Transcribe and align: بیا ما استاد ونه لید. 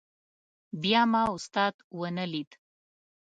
بیا 0.81 1.01
ما 1.11 1.23
استاد 1.37 1.75
ونه 1.99 2.25
لید. 2.31 2.51